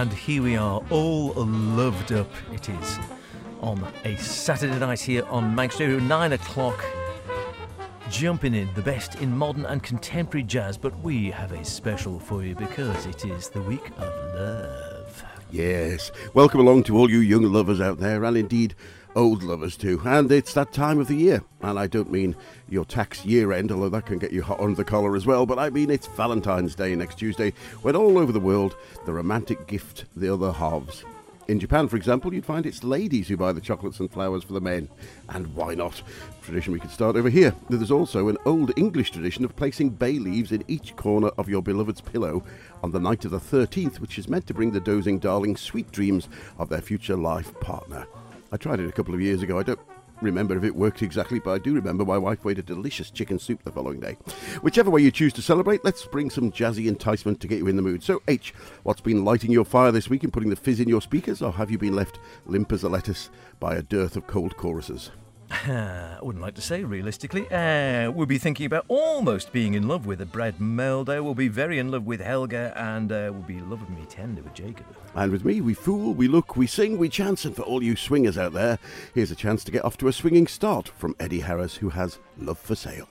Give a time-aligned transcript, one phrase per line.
[0.00, 2.30] And here we are, all loved up.
[2.54, 2.98] It is
[3.60, 6.82] on a Saturday night here on Manx Radio, 9 o'clock.
[8.08, 12.42] Jumping in the best in modern and contemporary jazz, but we have a special for
[12.42, 15.22] you because it is the week of love.
[15.50, 16.10] Yes.
[16.32, 18.74] Welcome along to all you young lovers out there, and indeed
[19.14, 20.00] old lovers too.
[20.04, 21.42] And it's that time of the year.
[21.62, 22.36] And I don't mean
[22.68, 25.46] your tax year end, although that can get you hot under the collar as well,
[25.46, 27.52] but I mean it's Valentine's Day next Tuesday,
[27.82, 31.04] when all over the world the romantic gift the other halves.
[31.48, 34.52] In Japan, for example, you'd find it's ladies who buy the chocolates and flowers for
[34.52, 34.88] the men.
[35.30, 36.00] And why not?
[36.42, 37.52] Tradition we could start over here.
[37.68, 41.60] There's also an old English tradition of placing bay leaves in each corner of your
[41.60, 42.44] beloved's pillow
[42.84, 45.90] on the night of the 13th, which is meant to bring the dozing darling sweet
[45.90, 48.06] dreams of their future life partner.
[48.52, 49.58] I tried it a couple of years ago.
[49.58, 49.78] I don't
[50.20, 53.38] remember if it worked exactly, but I do remember my wife made a delicious chicken
[53.38, 54.16] soup the following day.
[54.62, 57.76] Whichever way you choose to celebrate, let's bring some jazzy enticement to get you in
[57.76, 58.02] the mood.
[58.02, 61.02] So, H, what's been lighting your fire this week and putting the fizz in your
[61.02, 64.56] speakers, or have you been left limp as a lettuce by a dearth of cold
[64.56, 65.10] choruses?
[65.50, 67.50] I wouldn't like to say realistically.
[67.50, 71.22] Uh, we'll be thinking about almost being in love with a Brad Mehldau.
[71.22, 74.54] We'll be very in love with Helga, and uh, we'll be loving me tender with
[74.54, 74.86] Jacob.
[75.14, 77.96] And with me, we fool, we look, we sing, we chance, and for all you
[77.96, 78.78] swingers out there,
[79.14, 82.18] here's a chance to get off to a swinging start from Eddie Harris, who has
[82.38, 83.08] Love for Sale.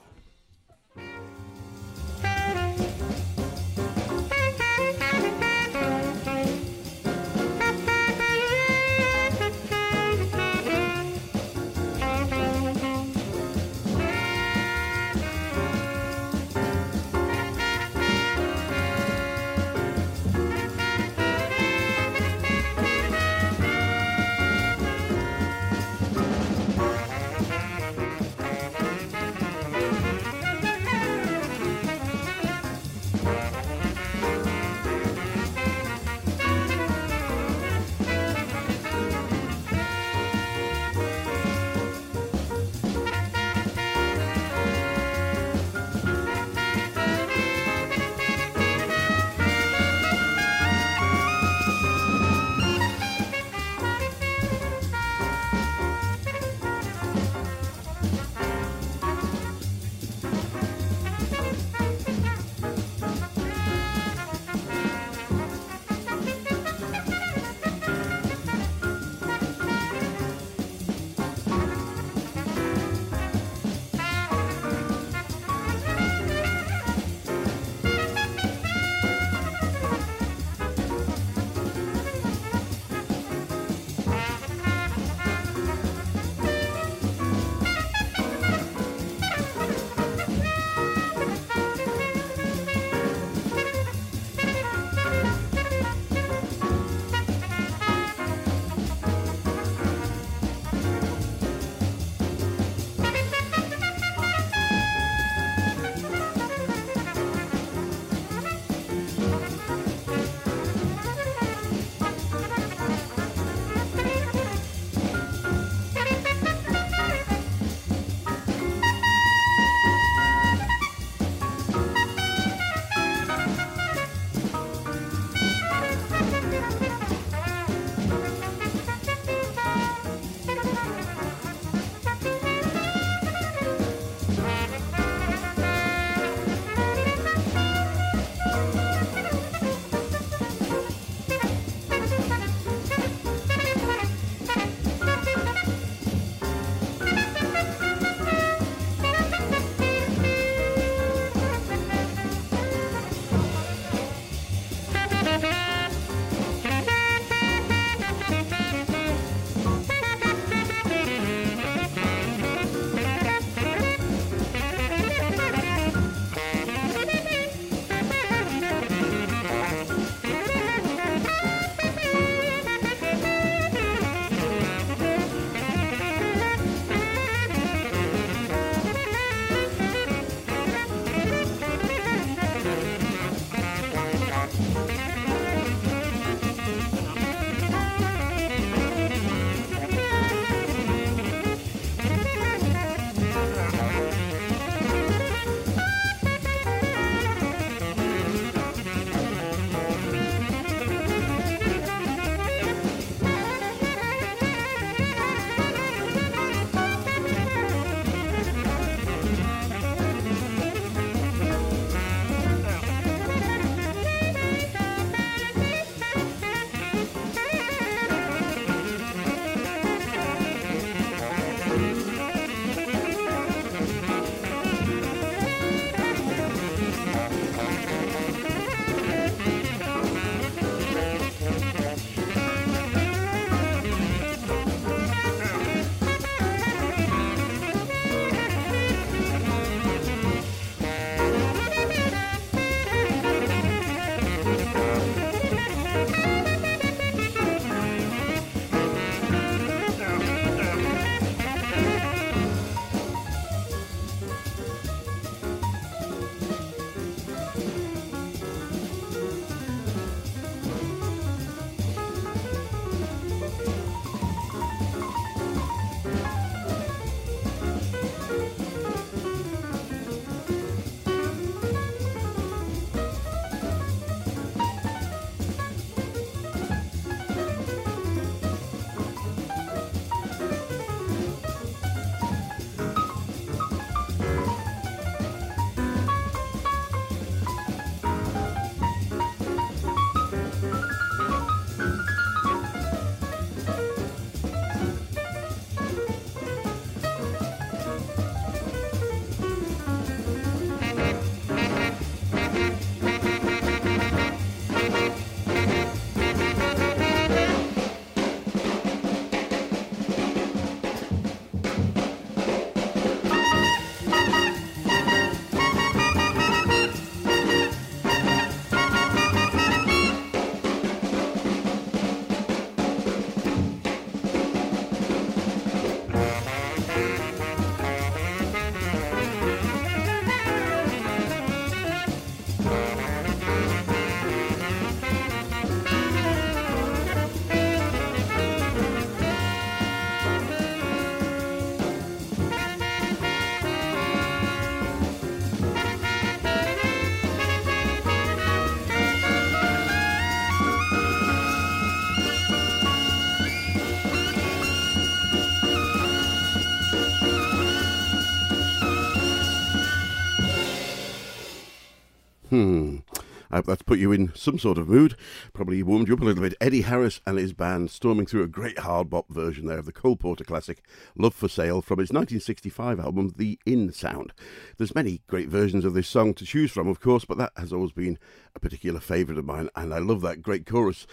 [363.70, 365.16] That's put you in some sort of mood.
[365.54, 366.56] Probably warmed you up a little bit.
[366.60, 369.92] Eddie Harris and his band storming through a great hard bop version there of the
[369.92, 370.84] Cole Porter classic
[371.16, 374.34] Love for Sale from his 1965 album The In Sound.
[374.78, 377.72] There's many great versions of this song to choose from, of course, but that has
[377.72, 378.18] always been
[378.56, 381.06] a particular favourite of mine, and I love that great chorus.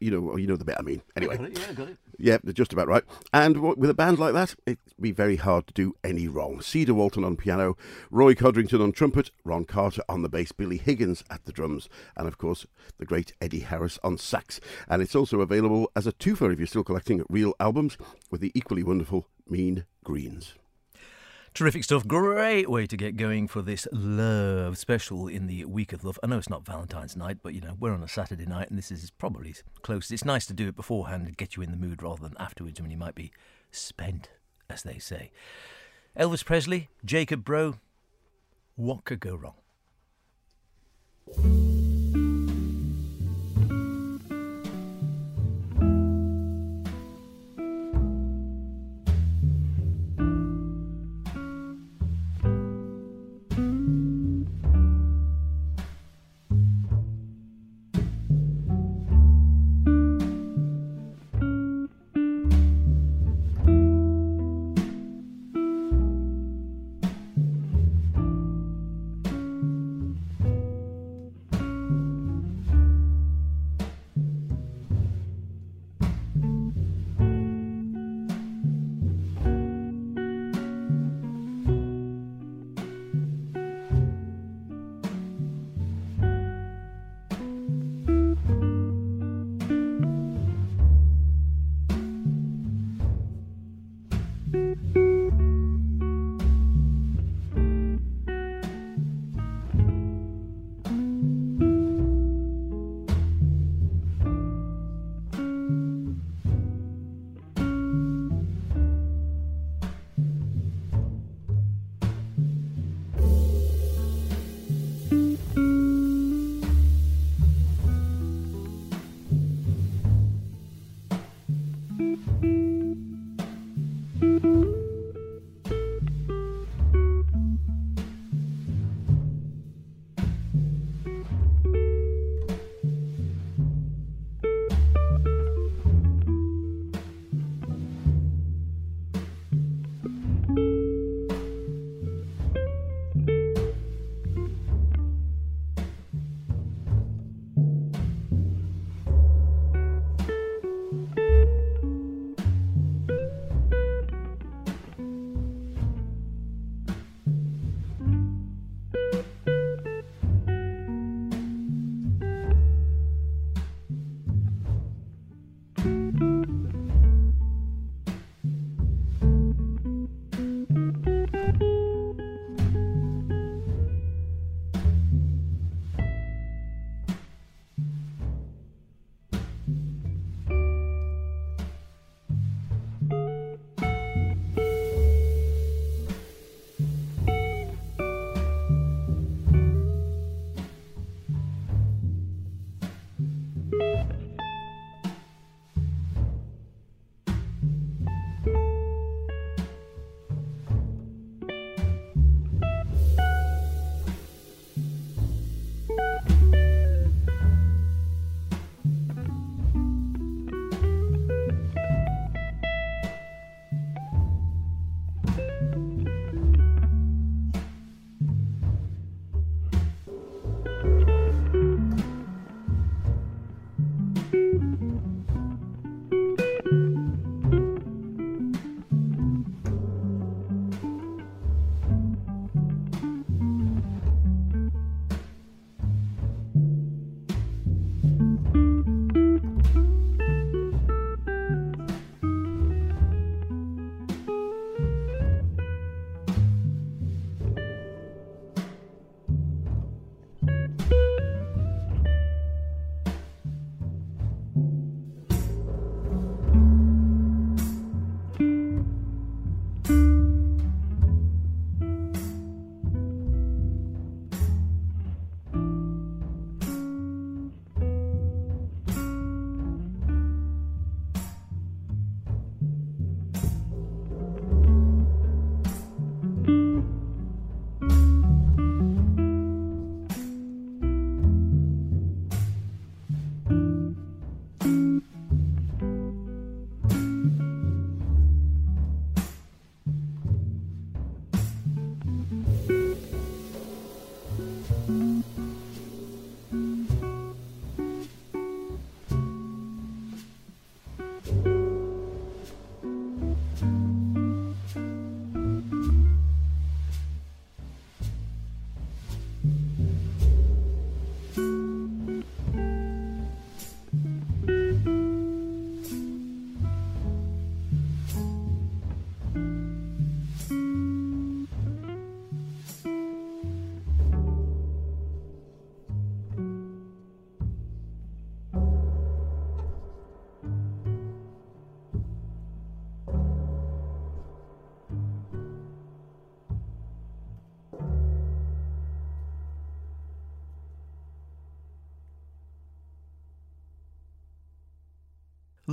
[0.00, 1.02] You know, you know the bit I mean.
[1.16, 1.96] Anyway, Got it, yeah, got it.
[2.18, 3.04] yeah, just about right.
[3.32, 6.60] And with a band like that, it'd be very hard to do any wrong.
[6.60, 7.76] Cedar Walton on piano,
[8.10, 12.26] Roy Codrington on trumpet, Ron Carter on the bass, Billy Higgins at the drums, and
[12.28, 12.66] of course
[12.98, 14.60] the great Eddie Harris on sax.
[14.88, 17.96] And it's also available as a twofer if you're still collecting real albums
[18.30, 20.54] with the equally wonderful Mean Greens.
[21.54, 22.04] Terrific stuff.
[22.08, 26.18] Great way to get going for this love special in the week of love.
[26.20, 28.76] I know it's not Valentine's night, but you know, we're on a Saturday night and
[28.76, 30.10] this is probably close.
[30.10, 32.80] It's nice to do it beforehand and get you in the mood rather than afterwards
[32.80, 33.30] when you might be
[33.70, 34.30] spent,
[34.68, 35.30] as they say.
[36.18, 37.76] Elvis Presley, Jacob Bro,
[38.74, 39.54] what could go wrong?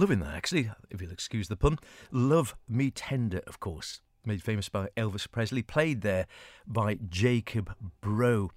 [0.01, 1.77] Loving that, actually, if you'll excuse the pun.
[2.10, 6.25] Love Me Tender, of course, made famous by Elvis Presley, played there
[6.65, 8.50] by Jacob Bro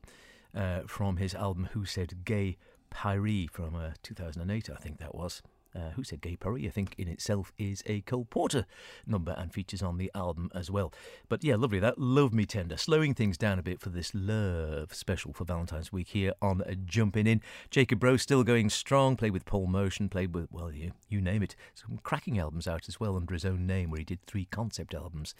[0.55, 2.57] uh, from his album Who Said Gay
[2.91, 5.43] Paree from uh, 2008, I think that was.
[5.75, 8.65] Uh, Who Said Gay Paree, I think in itself is a Cole Porter
[9.07, 10.93] number and features on the album as well.
[11.29, 11.99] But yeah, lovely that.
[11.99, 12.77] Love Me Tender.
[12.77, 17.27] Slowing things down a bit for this love special for Valentine's Week here on Jumping
[17.27, 17.41] In.
[17.71, 21.43] Jacob Bro still going strong, played with Paul Motian, played with, well, you, you name
[21.43, 21.57] it.
[21.75, 24.95] Some cracking albums out as well under his own name, where he did three concept
[24.95, 25.35] albums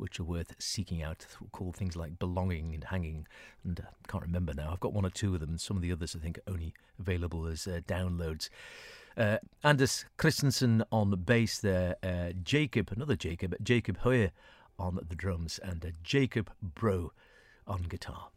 [0.00, 3.26] which are worth seeking out, called things like Belonging and Hanging,
[3.62, 4.70] and I uh, can't remember now.
[4.72, 6.52] I've got one or two of them, and some of the others I think are
[6.52, 8.48] only available as uh, downloads.
[9.16, 14.30] Uh, Anders Christensen on bass there, uh, Jacob, another Jacob, Jacob Hoyer
[14.78, 17.12] on the drums, and uh, Jacob Bro
[17.66, 18.28] on guitar.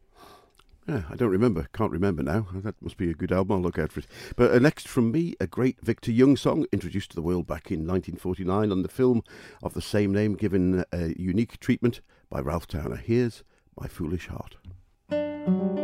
[0.88, 1.68] Yeah, I don't remember.
[1.74, 2.48] Can't remember now.
[2.54, 3.58] That must be a good album.
[3.58, 4.08] I'll look out for it.
[4.36, 7.72] But uh, next from me, a great Victor Young song introduced to the world back
[7.72, 9.24] in 1949 on the film
[9.62, 12.98] of the same name, given a unique treatment by Ralph Towner.
[12.98, 13.44] Here's
[13.80, 15.83] My Foolish Heart.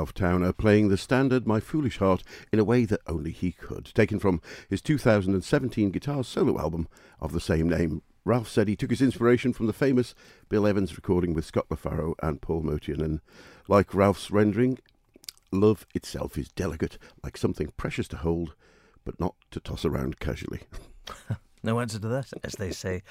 [0.00, 3.84] Ralph Towner playing the standard My Foolish Heart in a way that only he could,
[3.94, 6.88] taken from his 2017 guitar solo album
[7.20, 8.00] of the same name.
[8.24, 10.14] Ralph said he took his inspiration from the famous
[10.48, 13.20] Bill Evans recording with Scott LaFaro and Paul Motian, and
[13.68, 14.78] like Ralph's rendering,
[15.52, 18.54] love itself is delicate, like something precious to hold,
[19.04, 20.62] but not to toss around casually.
[21.62, 23.02] No answer to that, as they say.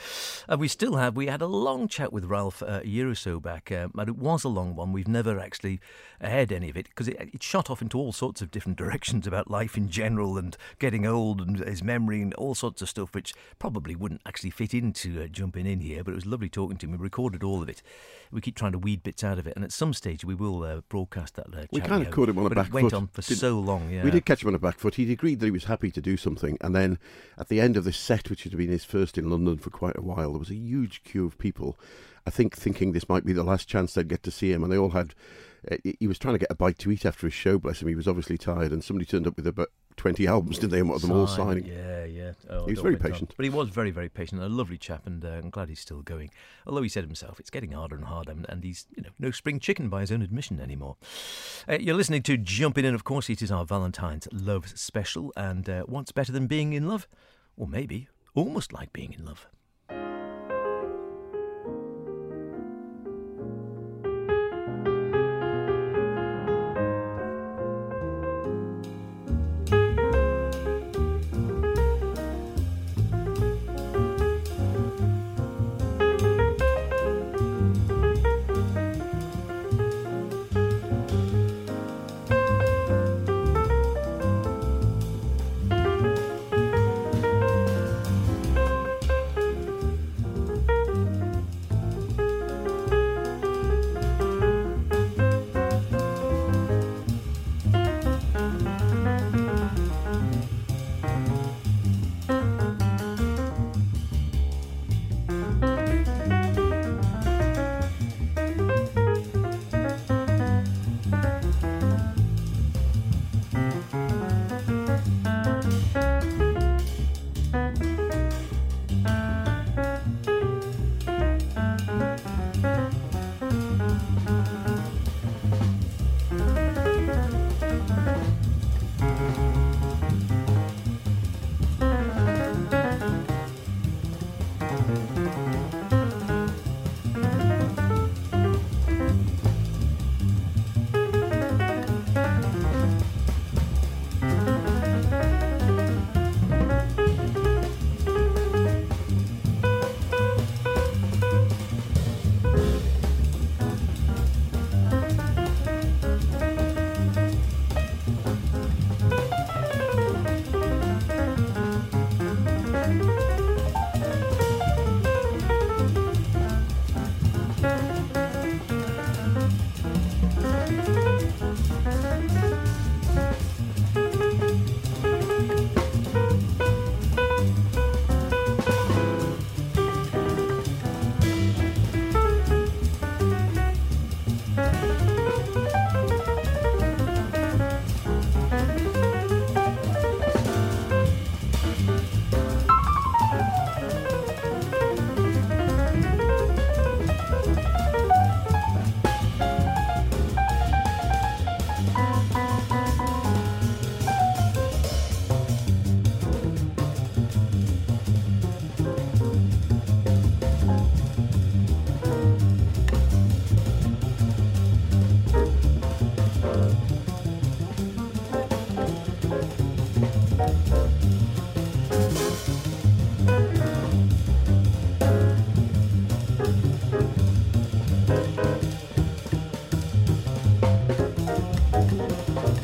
[0.47, 1.15] Uh, we still have.
[1.15, 4.07] We had a long chat with Ralph uh, a year or so back, uh, but
[4.07, 4.91] it was a long one.
[4.91, 5.79] We've never actually
[6.19, 9.27] aired any of it because it, it, shot off into all sorts of different directions
[9.27, 13.13] about life in general and getting old and his memory and all sorts of stuff,
[13.13, 16.03] which probably wouldn't actually fit into uh, jumping in here.
[16.03, 16.93] But it was lovely talking to him.
[16.93, 17.83] We recorded all of it.
[18.31, 20.63] We keep trying to weed bits out of it, and at some stage we will
[20.63, 21.47] uh, broadcast that.
[21.47, 23.37] Uh, we kind of caught him on a back it went went on for did,
[23.37, 23.91] so long.
[23.91, 24.95] Yeah, we did catch him on a back foot.
[24.95, 26.97] He'd agreed that he was happy to do something, and then
[27.37, 29.69] at the end of this set, which which had been his first in London for
[29.69, 30.31] quite a while.
[30.31, 31.77] There was a huge queue of people,
[32.25, 34.71] I think, thinking this might be the last chance they'd get to see him, and
[34.71, 35.13] they all had.
[35.69, 37.59] Uh, he was trying to get a bite to eat after his show.
[37.59, 40.71] Bless him, he was obviously tired, and somebody turned up with about twenty albums, didn't
[40.71, 40.79] they?
[40.79, 41.65] And wanted them all signing.
[41.65, 42.31] Yeah, yeah.
[42.49, 44.41] Oh, he was very patient, but he was very, very patient.
[44.41, 46.31] A lovely chap, and uh, I'm glad he's still going.
[46.65, 49.31] Although he said himself, it's getting harder and harder, and, and he's you know no
[49.31, 50.95] spring chicken by his own admission anymore.
[51.67, 52.95] Uh, you're listening to Jumping In.
[52.95, 56.87] Of course, it is our Valentine's Love Special, and uh, what's better than being in
[56.87, 57.05] love?
[57.57, 59.47] Or maybe almost like being in love.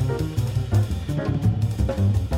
[0.06, 0.20] Thank
[2.30, 2.35] you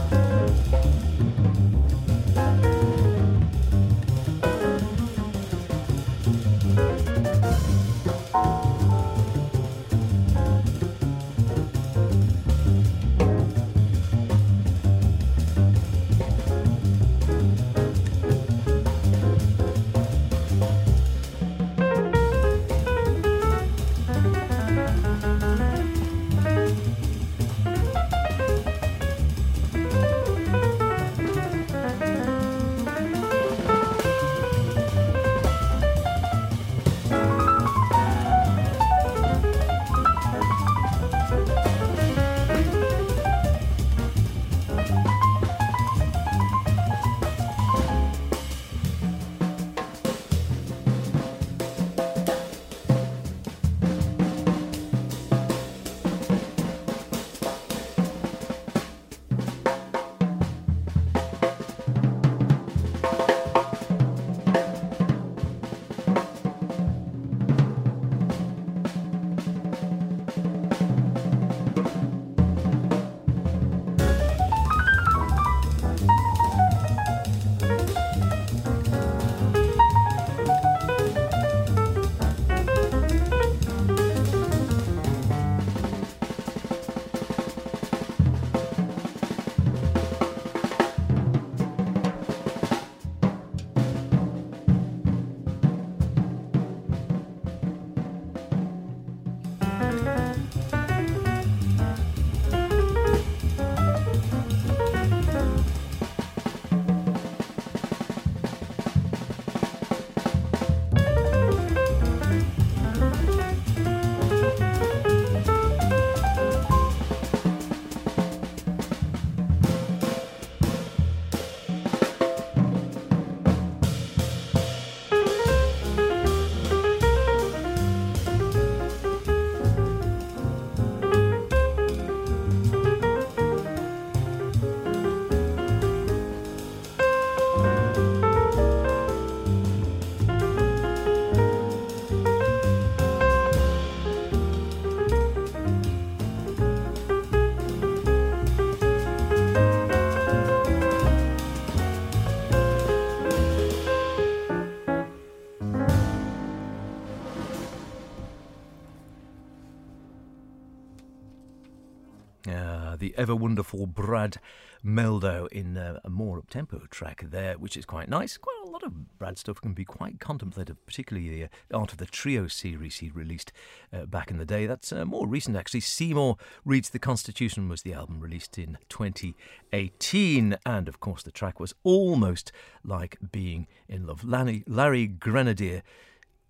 [163.18, 164.38] ever wonderful Brad
[164.85, 168.37] Mehldau in uh, a more up-tempo track there, which is quite nice.
[168.37, 171.98] Quite a lot of Brad stuff can be quite contemplative, particularly the uh, Art of
[171.98, 173.52] the Trio series he released
[173.92, 174.66] uh, back in the day.
[174.66, 175.81] That's uh, more recent, actually.
[175.81, 181.59] Seymour Reads the Constitution was the album released in 2018, and of course the track
[181.59, 182.52] was almost
[182.85, 184.22] like being in love.
[184.24, 185.83] Larry, Larry Grenadier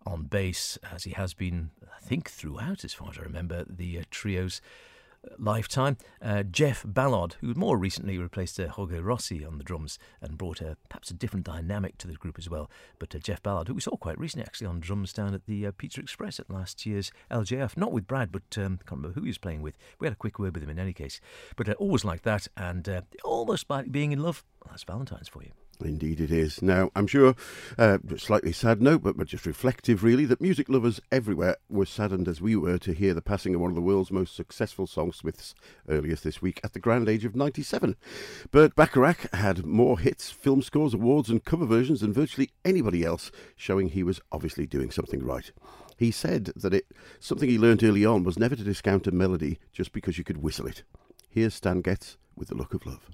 [0.06, 3.98] on bass, as he has been, I think, throughout, as far as I remember, the
[3.98, 4.60] uh, trio's
[5.38, 5.96] lifetime.
[6.22, 10.60] Uh, Jeff Ballard, who more recently replaced uh, Jorge Rossy on the drums and brought
[10.60, 12.70] a, perhaps a different dynamic to the group as well.
[12.98, 15.66] But uh, Jeff Ballard, who we saw quite recently actually on drums down at the
[15.66, 19.22] uh, Pizza Express at last year's LJF, not with Brad, but um, can't remember who
[19.22, 19.76] he was playing with.
[19.98, 21.20] We had a quick word with him in any case.
[21.56, 24.44] But uh, always like that, and uh, almost like being in love.
[24.64, 25.50] Well, that's Valentine's for you.
[25.84, 26.60] Indeed, it is.
[26.60, 27.34] Now, I'm sure,
[27.78, 32.26] uh, slightly sad note, but, but just reflective really, that music lovers everywhere were saddened
[32.26, 35.54] as we were to hear the passing of one of the world's most successful songsmiths
[35.88, 37.96] earliest this week at the grand age of 97.
[38.50, 43.30] Burt Bacharach had more hits, film scores, awards, and cover versions than virtually anybody else,
[43.54, 45.52] showing he was obviously doing something right.
[45.96, 46.86] He said that it
[47.18, 50.42] something he learned early on was never to discount a melody just because you could
[50.42, 50.82] whistle it.
[51.28, 53.10] Here's Stan Getz with The Look of Love.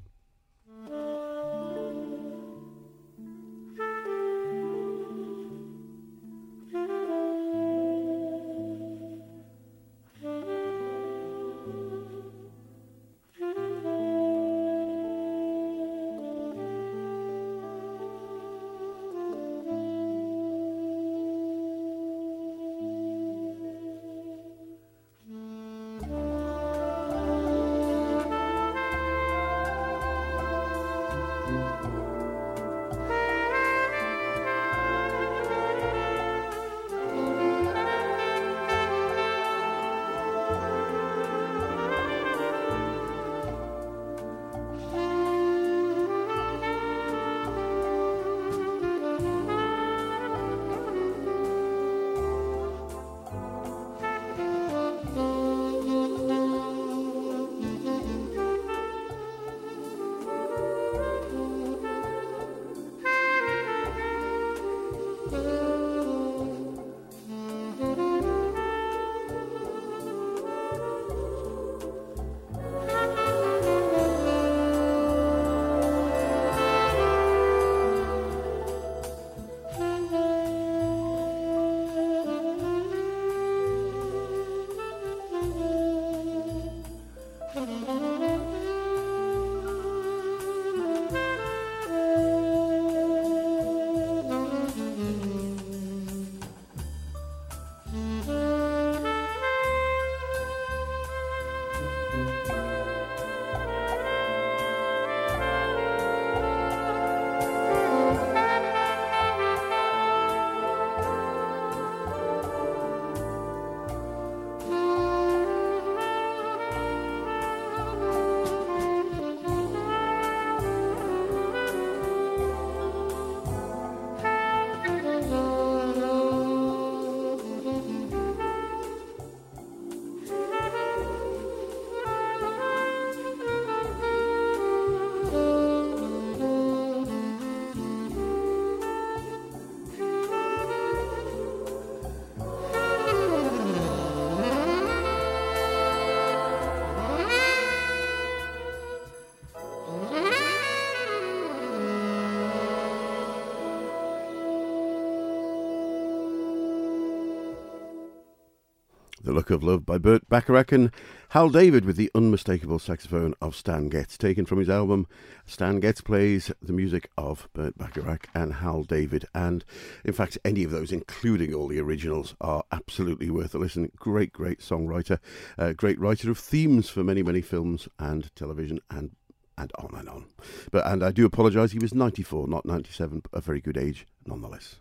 [159.34, 160.92] Look of Love by Burt Bacharach and
[161.30, 165.08] Hal David with the unmistakable saxophone of Stan Getz, taken from his album
[165.44, 169.24] Stan Getz Plays the Music of Burt Bacharach and Hal David.
[169.34, 169.64] And
[170.04, 173.90] in fact, any of those, including all the originals, are absolutely worth a listen.
[173.96, 175.18] Great, great songwriter,
[175.58, 179.10] uh, great writer of themes for many, many films and television and
[179.58, 180.26] and on and on.
[180.70, 184.76] But and I do apologise, he was 94, not 97, a very good age nonetheless.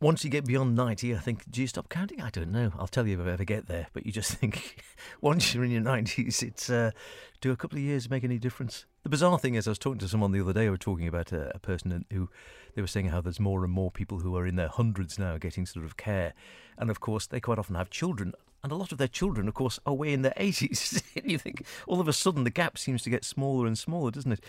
[0.00, 2.20] Once you get beyond 90, I think, do you stop counting?
[2.20, 2.72] I don't know.
[2.78, 3.88] I'll tell you if I ever get there.
[3.92, 4.84] But you just think,
[5.20, 6.92] once you're in your 90s, it's uh,
[7.40, 8.86] do a couple of years make any difference?
[9.02, 11.08] The bizarre thing is, I was talking to someone the other day, we were talking
[11.08, 12.28] about a, a person who
[12.74, 15.36] they were saying how there's more and more people who are in their hundreds now
[15.38, 16.34] getting sort of care.
[16.76, 18.34] And of course, they quite often have children.
[18.62, 21.02] And a lot of their children, of course, are way in their 80s.
[21.16, 24.10] and you think all of a sudden the gap seems to get smaller and smaller,
[24.10, 24.44] doesn't it?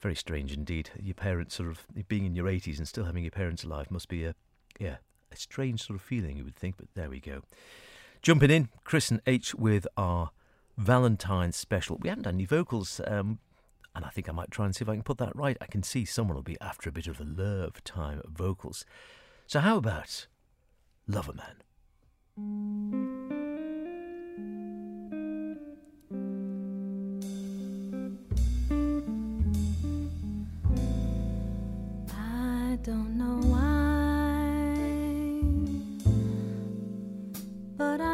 [0.00, 0.90] Very strange indeed.
[1.00, 4.08] Your parents sort of being in your 80s and still having your parents alive must
[4.08, 4.34] be a
[4.82, 4.96] yeah,
[5.30, 7.42] a strange sort of feeling, you would think, but there we go.
[8.20, 10.30] Jumping in, Chris and H with our
[10.76, 11.98] Valentine's special.
[12.00, 13.38] We haven't done any vocals, um,
[13.94, 15.56] and I think I might try and see if I can put that right.
[15.60, 18.84] I can see someone will be after a bit of the love time vocals.
[19.46, 20.26] So, how about
[21.06, 23.31] Lover Man?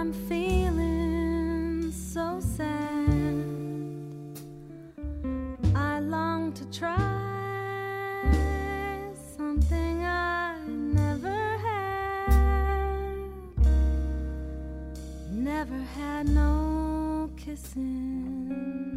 [0.09, 3.45] I'm feeling so sad.
[5.77, 8.25] I long to try
[9.37, 13.19] something I never had.
[15.31, 18.97] Never had no kissing.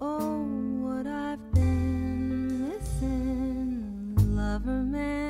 [0.00, 0.42] Oh,
[0.82, 5.25] what I've been missing, lover man.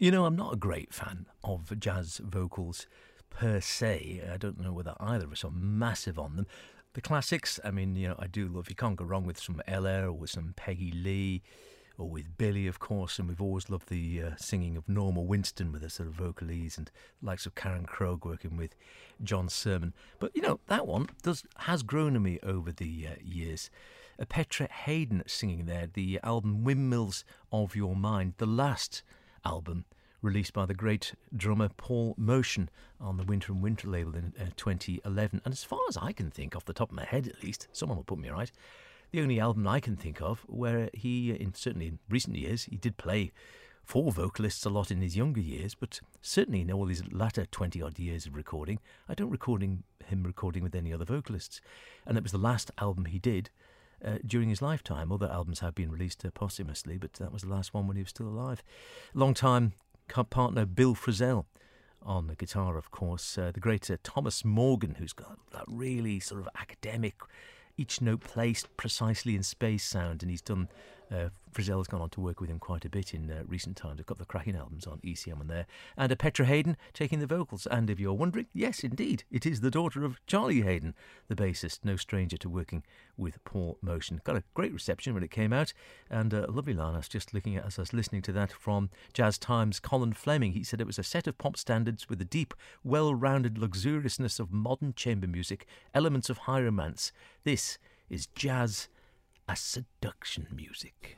[0.00, 2.86] You know, I'm not a great fan of jazz vocals
[3.28, 4.22] per se.
[4.32, 6.46] I don't know whether either of us are massive on them.
[6.94, 9.60] The classics, I mean, you know, I do love, you can't go wrong with some
[9.68, 11.42] Ella or with some Peggy Lee
[11.98, 15.70] or with Billy, of course, and we've always loved the uh, singing of Norma Winstone
[15.70, 16.90] with her sort of vocalese and
[17.20, 18.76] likes of Karin Krog working with
[19.22, 19.92] John Surman.
[20.18, 23.68] But, you know, that one does has grown on me over the uh, years.
[24.18, 27.22] Uh, Petra Haden singing there, the album Windmills
[27.52, 29.02] of Your Mind, the last
[29.44, 29.84] album
[30.22, 32.68] released by the great drummer Paul Motian
[33.00, 35.40] on the Winter and Winter label in uh, 2011.
[35.44, 37.68] And as far as I can think, off the top of my head at least,
[37.72, 38.52] someone will put me right,
[39.12, 42.76] the only album I can think of where he, in certainly in recent years, he
[42.76, 43.32] did play
[43.82, 47.82] for vocalists a lot in his younger years, but certainly in all his latter 20
[47.82, 48.78] odd years of recording,
[49.08, 51.60] I don't recording him recording with any other vocalists.
[52.06, 53.50] And it was the last album he did
[54.04, 55.12] uh, during his lifetime.
[55.12, 58.02] Other albums have been released uh, posthumously, but that was the last one when he
[58.02, 58.62] was still alive.
[59.14, 59.72] Long time
[60.08, 61.46] co- partner Bill Frisell
[62.02, 63.36] on the guitar, of course.
[63.36, 67.14] Uh, the great uh, Thomas Morgan, who's got that really sort of academic,
[67.76, 70.68] each note placed precisely in space sound, and he's done
[71.10, 73.98] Uh, Frisell's gone on to work with him quite a bit in uh, recent times.
[74.00, 75.66] A couple of cracking albums on ECM on there.
[75.96, 77.66] And uh, Petra Haden taking the vocals.
[77.66, 80.94] And if you're wondering, yes, indeed, it is the daughter of Charlie Haden,
[81.28, 82.84] the bassist, no stranger to working
[83.16, 84.22] with Paul Motian.
[84.22, 85.72] Got a great reception when it came out.
[86.08, 88.32] And uh, a lovely line I was just looking at as I was listening to
[88.32, 90.52] that from Jazz Times' Colin Fleming.
[90.52, 92.54] He said it was a set of pop standards with the deep,
[92.84, 97.10] well rounded luxuriousness of modern chamber music, elements of high romance.
[97.42, 98.88] This is jazz
[99.50, 101.16] as seduction music.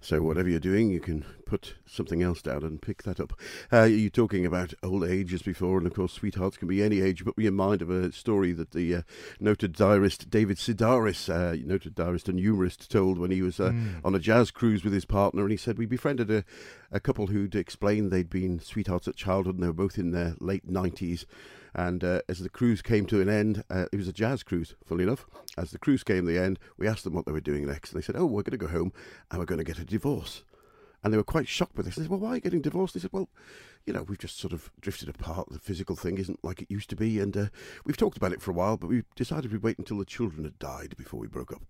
[0.00, 3.32] So whatever you're doing, you can put something else down and pick that up.
[3.72, 7.24] Uh, you're talking about old ages before, and of course, sweethearts can be any age.
[7.24, 9.02] Put me in mind of a story that the uh,
[9.40, 13.72] noted diarist David Sedaris, uh, noted diarist and humorist, told when he was uh,
[14.04, 16.44] on a jazz cruise with his partner, and he said we befriended a,
[16.92, 20.34] a couple who'd explained they'd been sweethearts at childhood, and they were both in their
[20.40, 21.24] late nineties.
[21.78, 24.74] And uh, as the cruise came to an end, uh, it was a jazz cruise,
[24.84, 25.26] funnily enough.
[25.56, 27.92] As the cruise came to the end, we asked them what they were doing next.
[27.92, 28.92] And they said, Oh, we're going to go home
[29.30, 30.42] and we're going to get a divorce.
[31.02, 31.94] And they were quite shocked with this.
[31.94, 32.94] They said, Well, why are you getting divorced?
[32.94, 33.28] They said, Well,
[33.88, 35.48] you know, we've just sort of drifted apart.
[35.50, 37.18] The physical thing isn't like it used to be.
[37.20, 37.46] And uh,
[37.86, 40.44] we've talked about it for a while, but we decided we'd wait until the children
[40.44, 41.62] had died before we broke up.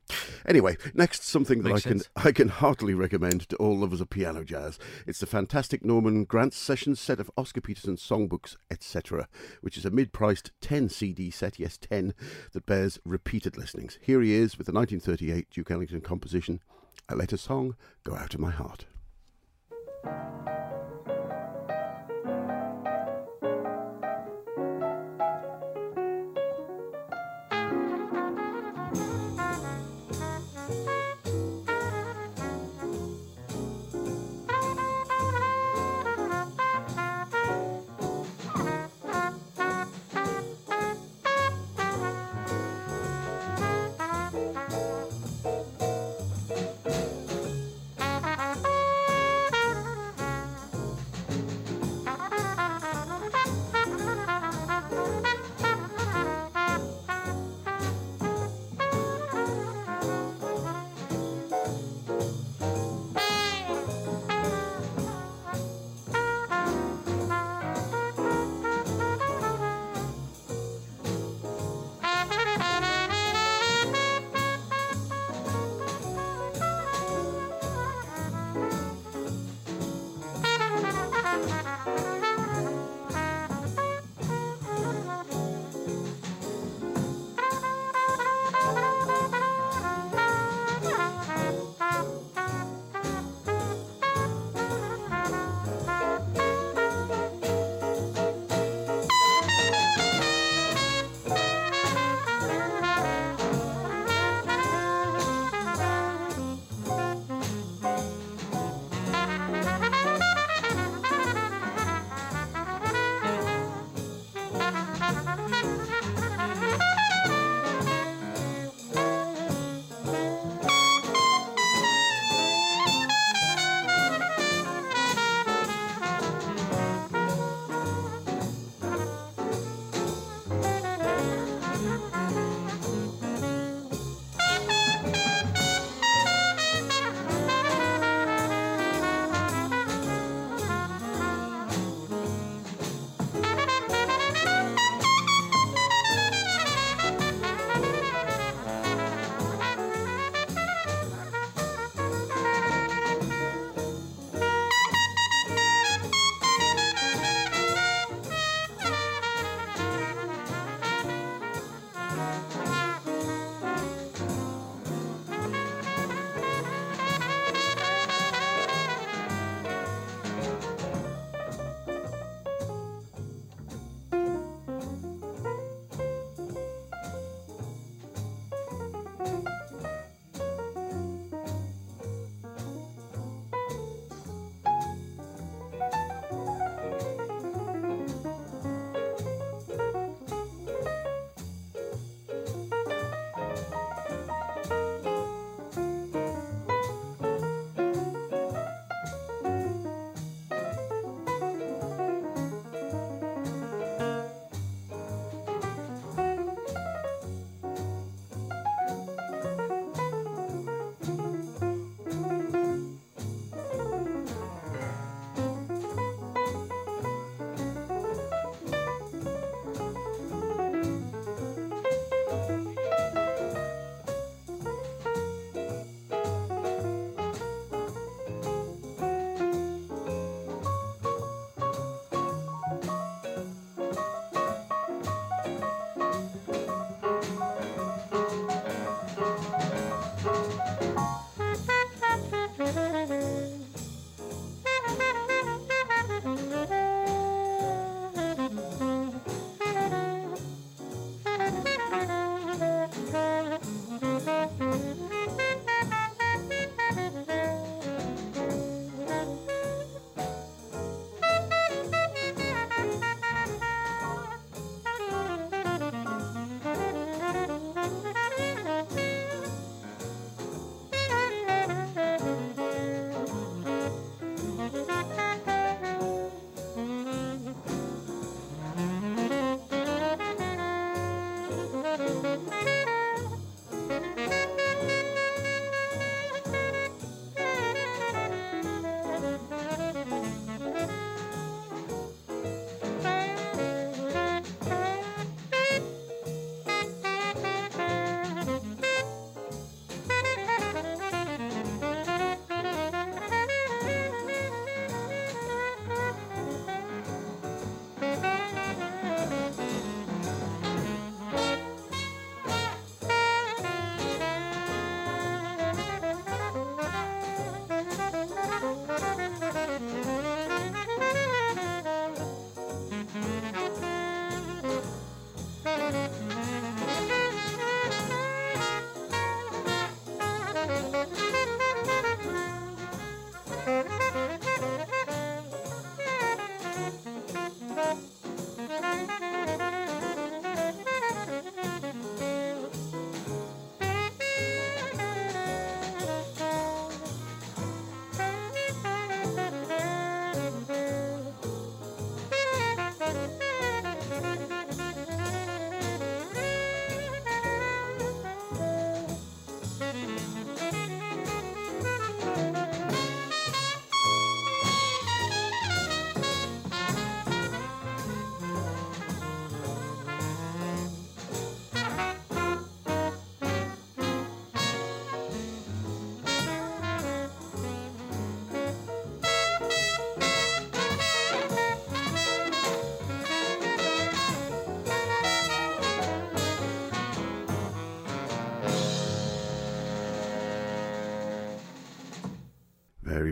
[0.45, 2.11] Anyway, next, something that Makes I can, sense.
[2.17, 4.81] I can heartily recommend to all lovers of piano jazz.
[5.07, 9.29] It's the fantastic Norman Granz Sessions set of Oscar Peterson songbooks, etc.,
[9.61, 12.15] which is a mid priced 10 CD set, yes, 10,
[12.53, 13.99] that bears repeated listenings.
[14.03, 16.61] Here he is with the 1938 Duke Ellington composition,
[17.09, 18.87] I Let a Song Go Out of My Heart.
[21.07, 21.18] Thank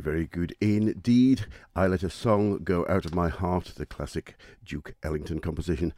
[0.07, 1.46] Very, good indeed.
[1.74, 5.92] I Let a Song Go Out of My Heart, the classic Duke Ellington composition.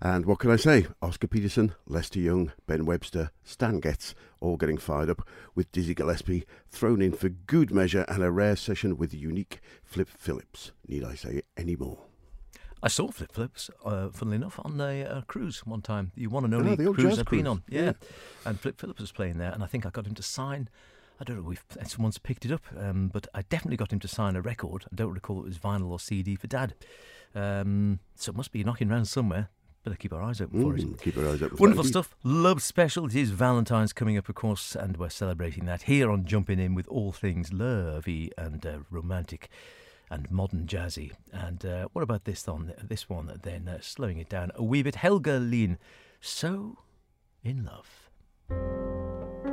[0.00, 0.86] And what can I say?
[1.02, 6.46] Oscar Peterson, Lester Young, Ben Webster, Stan Getz, all getting fired up with Dizzy Gillespie
[6.68, 10.70] thrown in for good measure and a rare session with the unique Flip Phillips.
[10.86, 11.98] Need I say any more?
[12.80, 16.12] I saw Flip Flips, uh, funnily enough, on a uh, cruise one time.
[16.14, 17.64] You want to know Oh, cruise I've been on.
[17.68, 17.82] Yeah.
[17.82, 17.92] Yeah.
[18.46, 20.68] And Flip Phillips was playing there, and I think I got him to sign.
[21.20, 24.08] I don't know if someone's picked it up, um, but I definitely got him to
[24.08, 24.84] sign a record.
[24.92, 26.74] I don't recall it was vinyl or CD for Dad.
[27.34, 29.50] Um, so it must be knocking around somewhere.
[29.84, 30.82] Better keep our eyes open for it.
[30.82, 31.56] Mm, keep our eyes open.
[31.58, 32.14] Wonderful stuff.
[32.24, 33.06] Love special.
[33.06, 36.74] It is Valentine's coming up, of course, and we're celebrating that here on Jumping In
[36.74, 39.48] with all things lovey and uh, romantic
[40.10, 41.12] and modern jazzy.
[41.32, 43.38] And uh, what about this on this one?
[43.42, 44.96] Then uh, slowing it down a wee bit.
[44.96, 45.78] Helge Lien,
[46.20, 46.78] so
[47.44, 49.47] in love.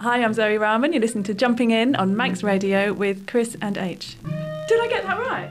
[0.00, 0.92] Hi, I'm Zoe Rahman.
[0.92, 4.16] You're listening to Jumping In on Manx Radio with Chris and H.
[4.68, 5.50] Did I get that right?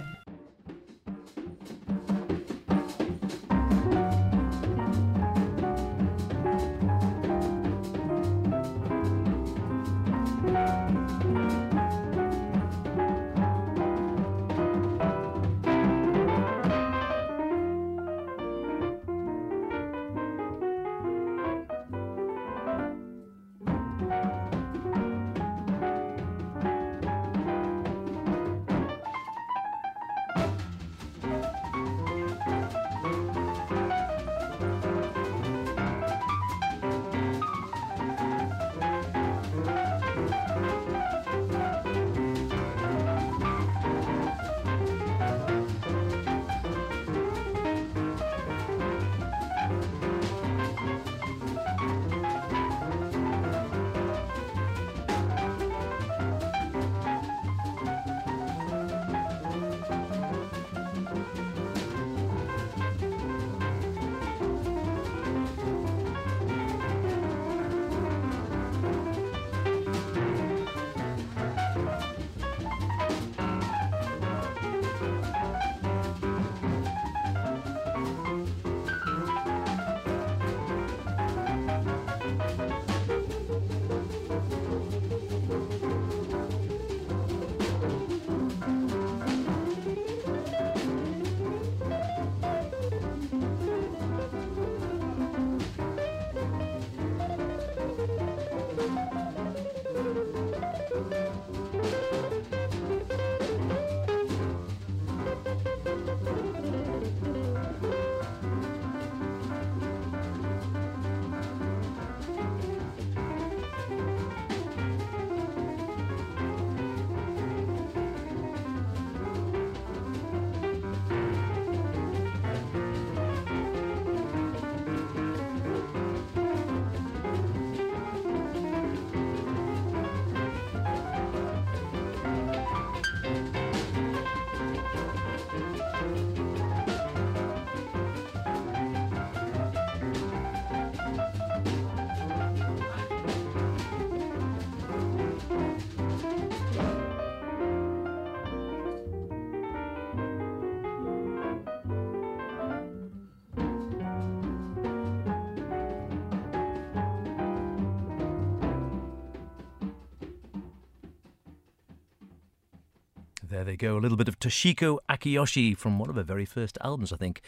[163.49, 166.77] There they go, a little bit of Toshiko Akiyoshi from one of her very first
[166.83, 167.41] albums, I think.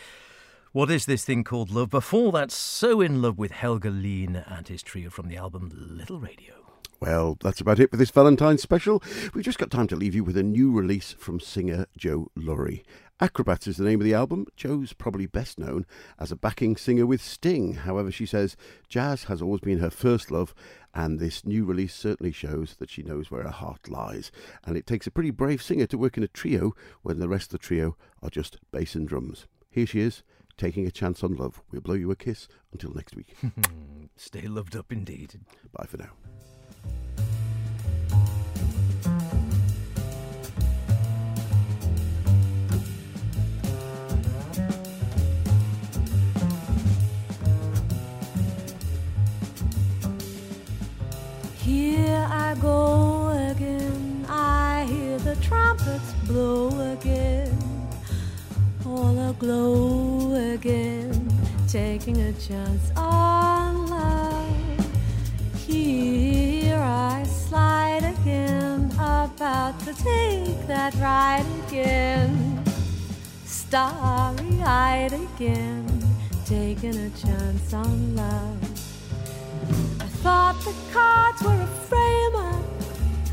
[0.72, 1.90] What is this thing called love?
[1.90, 6.20] Before that, so in love with Helge Lien and his trio from the album Little
[6.20, 6.69] Radio.
[7.00, 9.02] Well, that's about it for this Valentine's special.
[9.34, 12.84] We've just got time to leave you with a new release from singer Jo Lawry.
[13.22, 14.48] Acrobats is the name of the album.
[14.56, 15.86] Jo's probably best known
[16.18, 17.74] as a backing singer with Sting.
[17.74, 18.56] However, she says
[18.88, 20.54] jazz has always been her first love,
[20.94, 24.32] and this new release certainly shows that she knows where her heart lies.
[24.66, 27.54] And it takes a pretty brave singer to work in a trio when the rest
[27.54, 29.48] of the trio are just bass and drums.
[29.70, 30.24] Here she is,
[30.58, 31.62] taking a chance on love.
[31.72, 33.36] We'll blow you a kiss until next week.
[34.16, 35.40] Stay loved up indeed.
[35.74, 36.12] Bye for now.
[51.70, 54.26] Here I go again.
[54.28, 57.56] I hear the trumpets blow again.
[58.86, 61.30] All aglow again.
[61.68, 64.50] Taking a chance on love.
[65.58, 68.92] Here I slide again.
[68.94, 72.64] About to take that ride again.
[73.46, 75.86] Starry eyed again.
[76.46, 78.64] Taking a chance on love.
[80.00, 82.66] I thought the cards were a frame up.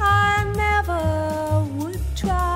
[0.00, 1.02] I never
[1.78, 2.55] would try.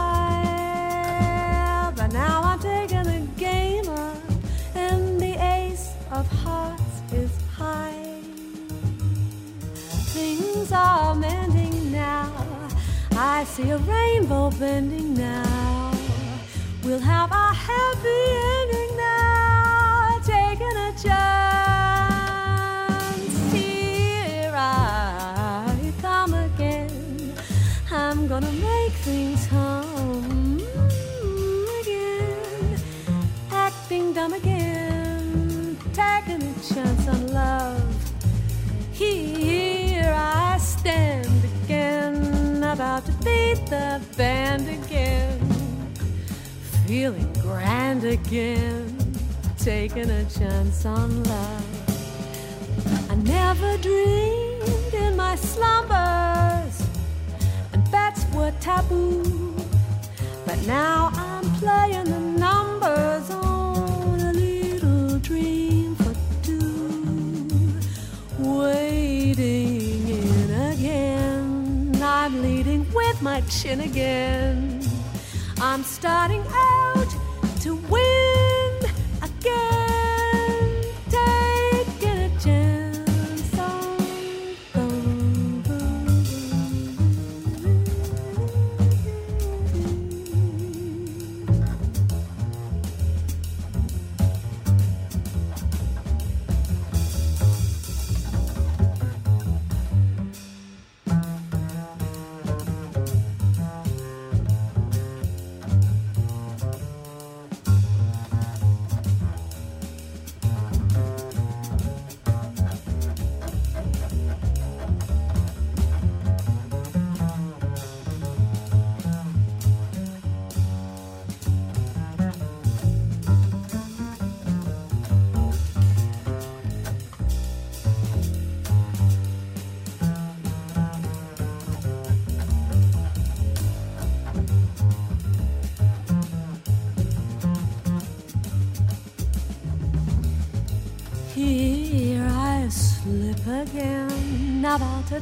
[13.22, 15.92] I see a rainbow bending now.
[16.82, 18.22] We'll have a happy
[18.56, 20.18] ending now.
[20.24, 21.39] Taking a chance.
[44.20, 45.40] Band again.
[46.86, 48.84] Feeling grand again,
[49.56, 53.10] taking a chance on love.
[53.10, 56.76] I never dreamed in my slumbers,
[57.72, 59.56] and bets were taboo.
[60.44, 62.29] But now I'm playing the
[73.22, 74.80] my chin again.
[75.60, 76.79] I'm starting out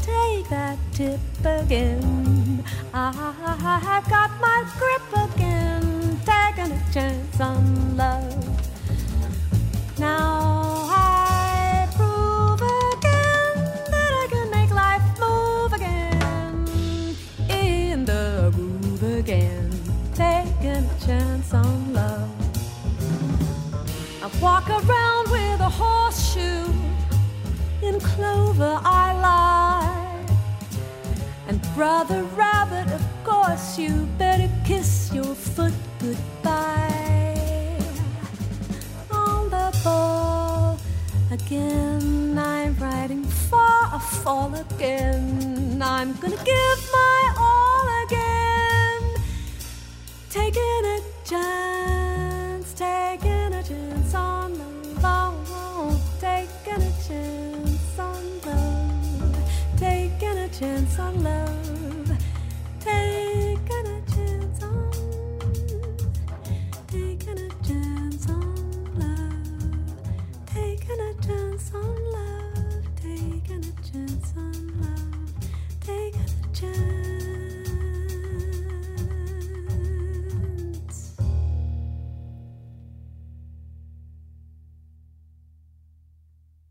[0.03, 2.64] take that tip again.
[2.94, 8.38] Ah, I've got my grip again, taking a chance on love.
[31.79, 34.09] Brother rabbit, of course, you